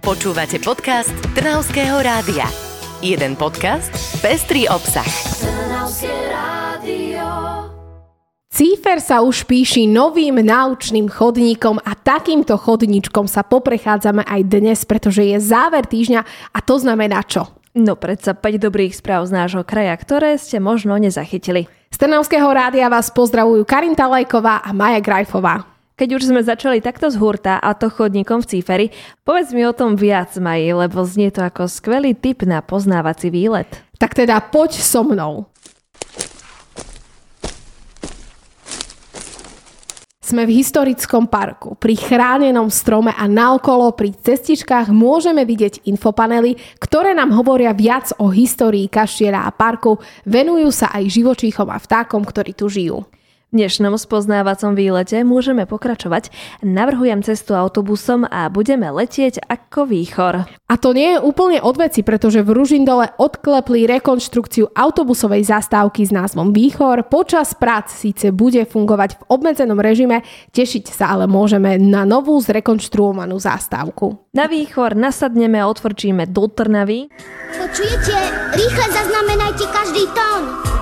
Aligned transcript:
Počúvate 0.00 0.56
podcast 0.64 1.12
Trnavského 1.36 2.00
rádia. 2.00 2.48
Jeden 3.04 3.36
podcast, 3.36 3.92
pestrý 4.24 4.64
obsah. 4.64 5.04
Trnavské 5.44 6.08
rádio. 6.32 7.28
Cífer 8.48 9.04
sa 9.04 9.20
už 9.20 9.44
píši 9.44 9.84
novým 9.84 10.40
náučným 10.40 11.04
chodníkom 11.04 11.84
a 11.84 11.92
takýmto 11.92 12.56
chodníčkom 12.56 13.28
sa 13.28 13.44
poprechádzame 13.44 14.24
aj 14.24 14.40
dnes, 14.48 14.88
pretože 14.88 15.20
je 15.20 15.36
záver 15.36 15.84
týždňa 15.84 16.24
a 16.48 16.58
to 16.64 16.80
znamená 16.80 17.20
čo? 17.28 17.52
No 17.76 17.92
predsa 17.92 18.32
5 18.32 18.56
dobrých 18.56 18.96
správ 18.96 19.28
z 19.28 19.36
nášho 19.36 19.68
kraja, 19.68 19.92
ktoré 20.00 20.40
ste 20.40 20.64
možno 20.64 20.96
nezachytili. 20.96 21.68
Z 21.92 22.00
Trnavského 22.00 22.48
rádia 22.48 22.88
vás 22.88 23.12
pozdravujú 23.12 23.68
Karinta 23.68 24.08
Lajková 24.08 24.64
a 24.64 24.72
Maja 24.72 25.04
Grajfová. 25.04 25.69
Keď 26.00 26.16
už 26.16 26.32
sme 26.32 26.40
začali 26.40 26.80
takto 26.80 27.12
z 27.12 27.20
hurta 27.20 27.60
a 27.60 27.76
to 27.76 27.92
chodníkom 27.92 28.40
v 28.40 28.48
Cíferi, 28.48 28.86
povedz 29.20 29.52
mi 29.52 29.68
o 29.68 29.76
tom 29.76 30.00
viac, 30.00 30.32
Maji, 30.32 30.72
lebo 30.72 31.04
znie 31.04 31.28
to 31.28 31.44
ako 31.44 31.68
skvelý 31.68 32.16
tip 32.16 32.40
na 32.48 32.64
poznávací 32.64 33.28
výlet. 33.28 33.68
Tak 34.00 34.16
teda 34.16 34.40
poď 34.48 34.80
so 34.80 35.04
mnou. 35.04 35.52
Sme 40.24 40.48
v 40.48 40.64
historickom 40.64 41.28
parku, 41.28 41.76
pri 41.76 42.00
chránenom 42.00 42.72
strome 42.72 43.12
a 43.12 43.28
naokolo 43.28 43.92
pri 43.92 44.16
cestičkách 44.16 44.88
môžeme 44.88 45.44
vidieť 45.44 45.84
infopanely, 45.84 46.56
ktoré 46.80 47.12
nám 47.12 47.36
hovoria 47.36 47.76
viac 47.76 48.08
o 48.16 48.32
histórii 48.32 48.88
kaštieľa 48.88 49.44
a 49.44 49.52
parku, 49.52 50.00
venujú 50.24 50.72
sa 50.72 50.88
aj 50.96 51.12
živočíchom 51.12 51.68
a 51.68 51.76
vtákom, 51.76 52.24
ktorí 52.24 52.56
tu 52.56 52.72
žijú. 52.72 53.04
Dnešnom 53.50 53.98
spoznávacom 53.98 54.78
výlete 54.78 55.26
môžeme 55.26 55.66
pokračovať. 55.66 56.30
Navrhujem 56.62 57.26
cestu 57.26 57.58
autobusom 57.58 58.22
a 58.22 58.46
budeme 58.46 58.86
letieť 58.94 59.42
ako 59.42 59.90
výchor. 59.90 60.46
A 60.70 60.74
to 60.78 60.94
nie 60.94 61.18
je 61.18 61.18
úplne 61.18 61.58
odveci, 61.58 62.06
pretože 62.06 62.46
v 62.46 62.54
Ružindole 62.54 63.10
odklepli 63.18 63.90
rekonštrukciu 63.90 64.70
autobusovej 64.70 65.50
zastávky 65.50 66.06
s 66.06 66.14
názvom 66.14 66.54
Výchor. 66.54 67.10
Počas 67.10 67.58
prác 67.58 67.90
síce 67.90 68.30
bude 68.30 68.62
fungovať 68.62 69.18
v 69.18 69.22
obmedzenom 69.34 69.82
režime, 69.82 70.22
tešiť 70.54 70.86
sa 70.86 71.18
ale 71.18 71.26
môžeme 71.26 71.74
na 71.74 72.06
novú 72.06 72.38
zrekonštruovanú 72.38 73.34
zastávku. 73.42 74.30
Na 74.30 74.46
Výchor 74.46 74.94
nasadneme 74.94 75.58
a 75.58 75.66
otvorčíme 75.66 76.30
do 76.30 76.46
Trnavy. 76.46 77.10
Počujete? 77.58 78.14
Rýchle 78.54 78.86
zaznamenajte 78.94 79.64
každý 79.74 80.06
tón. 80.14 80.79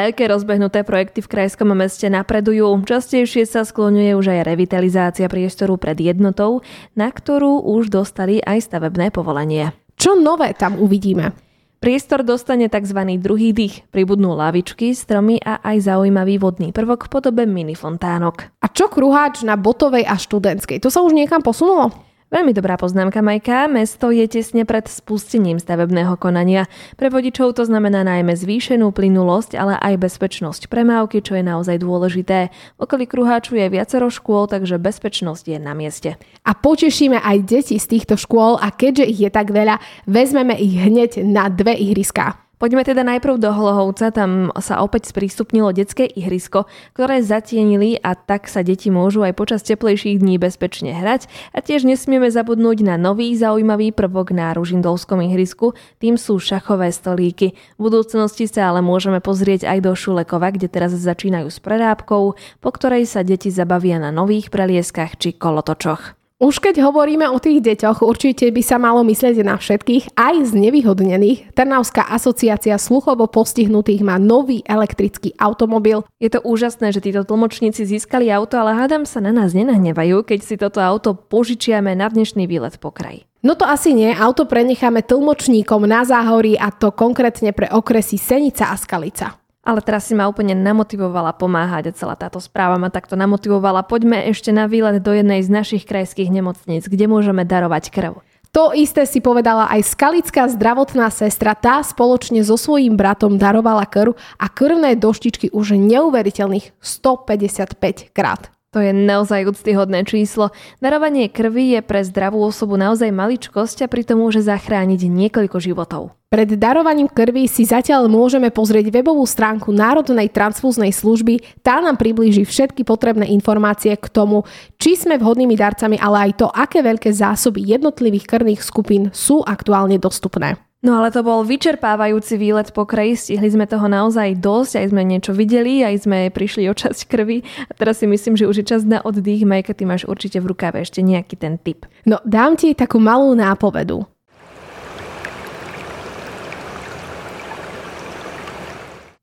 Veľké 0.00 0.32
rozbehnuté 0.32 0.80
projekty 0.80 1.20
v 1.20 1.28
krajskom 1.28 1.76
meste 1.76 2.08
napredujú. 2.08 2.72
Častejšie 2.88 3.44
sa 3.44 3.68
skloňuje 3.68 4.16
už 4.16 4.32
aj 4.32 4.48
revitalizácia 4.48 5.28
priestoru 5.28 5.76
pred 5.76 6.00
jednotou, 6.00 6.64
na 6.96 7.12
ktorú 7.12 7.68
už 7.68 7.92
dostali 7.92 8.40
aj 8.40 8.64
stavebné 8.64 9.12
povolenie. 9.12 9.76
Čo 10.00 10.16
nové 10.16 10.56
tam 10.56 10.80
uvidíme? 10.80 11.36
Priestor 11.84 12.24
dostane 12.24 12.72
tzv. 12.72 12.96
druhý 13.20 13.52
dých, 13.52 13.84
pribudnú 13.92 14.32
lavičky, 14.32 14.96
stromy 14.96 15.36
a 15.44 15.60
aj 15.60 15.92
zaujímavý 15.92 16.40
vodný 16.40 16.72
prvok 16.72 17.04
v 17.04 17.20
podobe 17.20 17.44
minifontánok. 17.44 18.56
A 18.64 18.72
čo 18.72 18.88
kruháč 18.88 19.44
na 19.44 19.60
Botovej 19.60 20.08
a 20.08 20.16
Študentskej? 20.16 20.80
To 20.80 20.88
sa 20.88 21.04
už 21.04 21.12
niekam 21.12 21.44
posunulo? 21.44 21.92
Veľmi 22.30 22.54
dobrá 22.54 22.78
poznámka, 22.78 23.26
Majka. 23.26 23.66
Mesto 23.66 24.14
je 24.14 24.22
tesne 24.30 24.62
pred 24.62 24.86
spustením 24.86 25.58
stavebného 25.58 26.14
konania. 26.14 26.70
Pre 26.94 27.10
vodičov 27.10 27.58
to 27.58 27.66
znamená 27.66 28.06
najmä 28.06 28.38
zvýšenú 28.38 28.94
plynulosť, 28.94 29.58
ale 29.58 29.74
aj 29.74 29.98
bezpečnosť 29.98 30.70
premávky, 30.70 31.26
čo 31.26 31.34
je 31.34 31.42
naozaj 31.42 31.82
dôležité. 31.82 32.54
V 32.78 32.86
okolí 32.86 33.10
Kruháču 33.10 33.58
je 33.58 33.66
viacero 33.66 34.06
škôl, 34.14 34.46
takže 34.46 34.78
bezpečnosť 34.78 35.44
je 35.50 35.58
na 35.58 35.74
mieste. 35.74 36.22
A 36.46 36.54
potešíme 36.54 37.18
aj 37.18 37.50
deti 37.50 37.82
z 37.82 37.98
týchto 37.98 38.14
škôl 38.14 38.62
a 38.62 38.70
keďže 38.70 39.10
ich 39.10 39.20
je 39.26 39.30
tak 39.34 39.50
veľa, 39.50 39.82
vezmeme 40.06 40.54
ich 40.54 40.78
hneď 40.78 41.26
na 41.26 41.50
dve 41.50 41.74
ihriská. 41.74 42.49
Poďme 42.60 42.84
teda 42.84 43.08
najprv 43.08 43.40
do 43.40 43.56
Hlohovca, 43.56 44.12
tam 44.12 44.52
sa 44.60 44.84
opäť 44.84 45.08
sprístupnilo 45.08 45.72
detské 45.72 46.04
ihrisko, 46.04 46.68
ktoré 46.92 47.24
zatienili 47.24 47.96
a 47.96 48.12
tak 48.12 48.52
sa 48.52 48.60
deti 48.60 48.92
môžu 48.92 49.24
aj 49.24 49.32
počas 49.32 49.64
teplejších 49.64 50.20
dní 50.20 50.36
bezpečne 50.36 50.92
hrať 50.92 51.24
a 51.56 51.64
tiež 51.64 51.88
nesmieme 51.88 52.28
zabudnúť 52.28 52.84
na 52.84 53.00
nový 53.00 53.32
zaujímavý 53.32 53.96
prvok 53.96 54.36
na 54.36 54.52
Ružindolskom 54.52 55.24
ihrisku, 55.24 55.72
tým 56.04 56.20
sú 56.20 56.36
šachové 56.36 56.92
stolíky. 56.92 57.56
V 57.80 57.88
budúcnosti 57.88 58.44
sa 58.44 58.68
ale 58.68 58.84
môžeme 58.84 59.24
pozrieť 59.24 59.64
aj 59.64 59.80
do 59.80 59.96
Šulekova, 59.96 60.52
kde 60.52 60.68
teraz 60.68 60.92
začínajú 60.92 61.48
s 61.48 61.64
prerábkou, 61.64 62.36
po 62.60 62.70
ktorej 62.76 63.08
sa 63.08 63.24
deti 63.24 63.48
zabavia 63.48 63.96
na 63.96 64.12
nových 64.12 64.52
prelieskach 64.52 65.16
či 65.16 65.32
kolotočoch. 65.32 66.19
Už 66.40 66.56
keď 66.56 66.80
hovoríme 66.88 67.28
o 67.28 67.36
tých 67.36 67.60
deťoch, 67.60 68.00
určite 68.00 68.48
by 68.48 68.64
sa 68.64 68.80
malo 68.80 69.04
myslieť 69.04 69.44
na 69.44 69.60
všetkých, 69.60 70.16
aj 70.16 70.48
z 70.48 70.52
nevyhodnených. 70.56 71.52
Trnavská 71.52 72.08
asociácia 72.08 72.80
sluchovo 72.80 73.28
postihnutých 73.28 74.00
má 74.00 74.16
nový 74.16 74.64
elektrický 74.64 75.36
automobil. 75.36 76.00
Je 76.16 76.32
to 76.32 76.40
úžasné, 76.40 76.96
že 76.96 77.04
títo 77.04 77.28
tlmočníci 77.28 77.84
získali 77.84 78.32
auto, 78.32 78.56
ale 78.56 78.72
hádam 78.72 79.04
sa 79.04 79.20
na 79.20 79.36
nás 79.36 79.52
nenahnevajú, 79.52 80.24
keď 80.24 80.40
si 80.40 80.56
toto 80.56 80.80
auto 80.80 81.12
požičiame 81.12 81.92
na 81.92 82.08
dnešný 82.08 82.48
výlet 82.48 82.80
po 82.80 82.88
kraji. 82.88 83.28
No 83.44 83.52
to 83.52 83.68
asi 83.68 83.92
nie, 83.92 84.08
auto 84.08 84.48
prenecháme 84.48 85.04
tlmočníkom 85.04 85.84
na 85.84 86.08
záhorí 86.08 86.56
a 86.56 86.72
to 86.72 86.88
konkrétne 86.88 87.52
pre 87.52 87.68
okresy 87.68 88.16
Senica 88.16 88.72
a 88.72 88.80
Skalica. 88.80 89.36
Ale 89.60 89.84
teraz 89.84 90.08
si 90.08 90.16
ma 90.16 90.24
úplne 90.24 90.56
namotivovala 90.56 91.36
pomáhať 91.36 91.92
a 91.92 91.96
celá 91.96 92.14
táto 92.16 92.40
správa 92.40 92.80
ma 92.80 92.88
takto 92.88 93.12
namotivovala. 93.12 93.84
Poďme 93.84 94.24
ešte 94.32 94.56
na 94.56 94.64
výlet 94.64 95.04
do 95.04 95.12
jednej 95.12 95.44
z 95.44 95.52
našich 95.52 95.84
krajských 95.84 96.32
nemocníc, 96.32 96.88
kde 96.88 97.04
môžeme 97.04 97.44
darovať 97.44 97.92
krv. 97.92 98.24
To 98.50 98.74
isté 98.74 99.06
si 99.06 99.22
povedala 99.22 99.70
aj 99.70 99.94
skalická 99.94 100.50
zdravotná 100.50 101.06
sestra. 101.14 101.54
Tá 101.54 101.86
spoločne 101.86 102.42
so 102.42 102.58
svojím 102.58 102.98
bratom 102.98 103.38
darovala 103.38 103.86
krv 103.86 104.18
a 104.42 104.46
krvné 104.50 104.98
doštičky 104.98 105.54
už 105.54 105.78
neuveriteľných 105.78 106.74
155 106.82 108.10
krát. 108.10 108.50
To 108.70 108.78
je 108.78 108.94
naozaj 108.94 109.50
úctyhodné 109.50 110.06
číslo. 110.06 110.54
Darovanie 110.78 111.26
krvi 111.26 111.74
je 111.74 111.80
pre 111.82 112.06
zdravú 112.06 112.38
osobu 112.38 112.78
naozaj 112.78 113.10
maličkosť 113.10 113.82
a 113.82 113.90
pritom 113.90 114.22
môže 114.22 114.46
zachrániť 114.46 115.10
niekoľko 115.10 115.58
životov. 115.58 116.14
Pred 116.30 116.54
darovaním 116.54 117.10
krvi 117.10 117.50
si 117.50 117.66
zatiaľ 117.66 118.06
môžeme 118.06 118.54
pozrieť 118.54 118.94
webovú 118.94 119.26
stránku 119.26 119.74
Národnej 119.74 120.30
transfúznej 120.30 120.94
služby. 120.94 121.42
Tá 121.66 121.82
nám 121.82 121.98
priblíži 121.98 122.46
všetky 122.46 122.86
potrebné 122.86 123.26
informácie 123.34 123.90
k 123.98 124.06
tomu, 124.06 124.46
či 124.78 124.94
sme 124.94 125.18
vhodnými 125.18 125.58
darcami, 125.58 125.98
ale 125.98 126.30
aj 126.30 126.32
to, 126.38 126.46
aké 126.46 126.86
veľké 126.86 127.10
zásoby 127.10 127.66
jednotlivých 127.66 128.30
krvných 128.30 128.62
skupín 128.62 129.10
sú 129.10 129.42
aktuálne 129.42 129.98
dostupné. 129.98 130.69
No 130.80 130.96
ale 130.96 131.12
to 131.12 131.20
bol 131.20 131.44
vyčerpávajúci 131.44 132.40
výlet 132.40 132.72
po 132.72 132.88
kraji, 132.88 133.12
stihli 133.12 133.52
sme 133.52 133.68
toho 133.68 133.84
naozaj 133.84 134.40
dosť, 134.40 134.80
aj 134.80 134.86
sme 134.96 135.02
niečo 135.04 135.36
videli, 135.36 135.84
aj 135.84 136.08
sme 136.08 136.32
prišli 136.32 136.72
o 136.72 136.74
časť 136.74 137.04
krvi 137.04 137.44
a 137.68 137.72
teraz 137.76 138.00
si 138.00 138.08
myslím, 138.08 138.40
že 138.40 138.48
už 138.48 138.64
je 138.64 138.70
čas 138.72 138.88
na 138.88 139.04
oddych. 139.04 139.44
Majka, 139.44 139.76
ty 139.76 139.84
máš 139.84 140.08
určite 140.08 140.40
v 140.40 140.56
rukáve 140.56 140.80
ešte 140.80 141.04
nejaký 141.04 141.36
ten 141.36 141.60
tip. 141.60 141.84
No 142.08 142.16
dám 142.24 142.56
ti 142.56 142.72
takú 142.72 142.96
malú 142.96 143.36
nápovedu. 143.36 144.08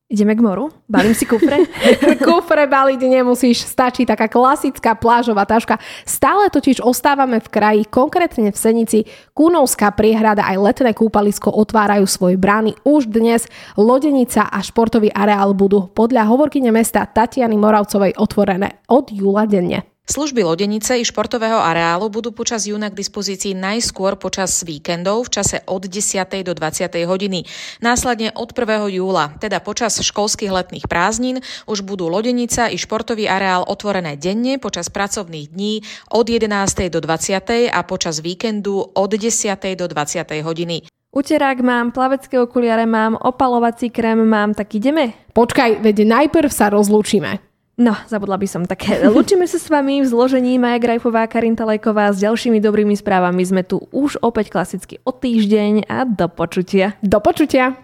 Ideme 0.07 0.40
k 0.40 0.41
moru? 0.41 0.72
Balím 0.88 1.12
si 1.12 1.28
kufre? 1.28 1.68
kufre 2.28 2.63
baliť 2.63 3.12
nemusíš, 3.12 3.68
stačí 3.68 4.07
taká 4.07 4.31
klasická 4.31 4.95
plážová 4.95 5.44
taška. 5.44 5.75
Stále 6.07 6.47
totiž 6.47 6.79
ostávame 6.79 7.44
v 7.44 7.51
kraji, 7.51 7.81
konkrétne 7.91 8.56
v 8.56 8.57
Senici. 8.57 9.00
Kúnovská 9.35 9.91
priehrada 9.91 10.47
aj 10.47 10.63
letné 10.63 10.96
kúpalisko 10.96 11.51
otvárajú 11.51 12.07
svoje 12.07 12.40
brány 12.40 12.79
už 12.88 13.12
dnes. 13.12 13.51
Lodenica 13.75 14.47
a 14.47 14.63
športový 14.63 15.12
areál 15.12 15.51
budú 15.51 15.91
podľa 15.91 16.23
hovorkyne 16.32 16.72
mesta 16.72 17.03
Tatiany 17.03 17.59
Moravcovej 17.59 18.16
otvorené 18.16 18.79
od 18.87 19.11
júla 19.11 19.43
denne. 19.43 19.97
Služby 20.08 20.40
lodenice 20.40 20.96
i 20.96 21.04
športového 21.04 21.59
areálu 21.59 22.08
budú 22.08 22.32
počas 22.32 22.64
júna 22.64 22.88
k 22.88 22.96
dispozícii 22.96 23.52
najskôr 23.52 24.16
počas 24.16 24.64
víkendov 24.64 25.28
v 25.28 25.36
čase 25.36 25.59
od 25.68 25.84
10. 25.84 26.48
do 26.48 26.56
20. 26.56 26.96
hodiny. 27.04 27.44
Následne 27.84 28.32
od 28.32 28.56
1. 28.56 28.88
júla, 28.88 29.36
teda 29.36 29.59
počas 29.59 30.00
školských 30.00 30.48
letných 30.48 30.88
prázdnin, 30.88 31.44
už 31.68 31.84
budú 31.84 32.08
lodenica 32.08 32.72
i 32.72 32.80
športový 32.80 33.28
areál 33.28 33.68
otvorené 33.68 34.16
denne 34.16 34.56
počas 34.64 34.88
pracovných 34.88 35.52
dní 35.52 35.84
od 36.16 36.24
11. 36.24 36.88
do 36.88 37.04
20. 37.04 37.68
a 37.68 37.80
počas 37.84 38.24
víkendu 38.24 38.80
od 38.80 39.12
10. 39.12 39.59
do 39.76 39.92
20. 39.92 40.24
hodiny. 40.40 40.88
Uterák 41.12 41.59
mám, 41.59 41.92
plavecké 41.92 42.40
okuliare 42.40 42.88
mám, 42.88 43.20
opalovací 43.20 43.92
krém 43.92 44.24
mám, 44.24 44.56
tak 44.56 44.72
ideme? 44.72 45.28
Počkaj, 45.36 45.84
veď 45.84 46.08
najprv 46.08 46.48
sa 46.48 46.72
rozlúčime. 46.72 47.47
No, 47.78 47.94
zabudla 48.09 48.41
by 48.41 48.50
som 48.50 48.66
také. 48.66 49.06
Lúčime 49.06 49.46
sa 49.46 49.62
s 49.62 49.70
vami 49.70 50.02
v 50.02 50.09
zložení 50.09 50.58
Maja 50.58 50.82
Grajfová, 50.82 51.29
Karinta 51.29 51.62
Lejková 51.62 52.09
s 52.09 52.26
ďalšími 52.26 52.58
dobrými 52.58 52.97
správami. 52.97 53.46
Sme 53.46 53.62
tu 53.62 53.85
už 53.94 54.18
opäť 54.26 54.50
klasicky 54.50 54.97
o 55.06 55.14
týždeň 55.14 55.85
a 55.85 56.09
do 56.09 56.26
počutia. 56.26 56.97
Do 57.06 57.22
počutia. 57.22 57.78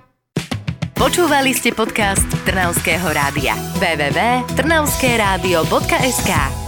Počúvali 0.98 1.54
ste 1.54 1.78
podcast 1.78 2.26
Trnavského 2.42 3.06
rádia. 3.06 3.54
www.trnavskeradio.sk 3.78 6.63